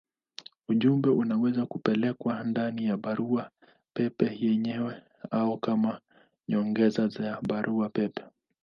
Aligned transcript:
Ujumbe 0.69 1.09
unaweza 1.09 1.65
kupelekwa 1.65 2.43
ndani 2.43 2.85
ya 2.85 2.97
barua 2.97 3.51
pepe 3.93 4.37
yenyewe 4.41 5.01
au 5.31 5.57
kama 5.57 6.01
nyongeza 6.49 7.09
ya 7.25 7.41
barua 7.41 7.89
pepe. 7.89 8.23